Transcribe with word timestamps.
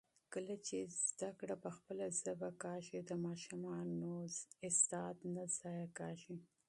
کله 0.33 0.55
چي 0.67 0.77
تعلیم 1.19 1.59
په 1.65 1.69
خپله 1.77 2.05
ژبه 2.19 2.49
کېږي، 2.63 2.99
د 3.09 3.11
ماشومانو 3.25 4.13
استعداد 4.67 5.17
نه 5.35 5.43
ضایع 5.57 5.87
کېږي. 5.99 6.35